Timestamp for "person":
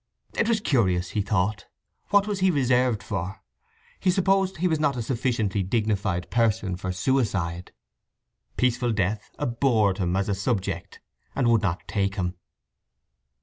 6.31-6.75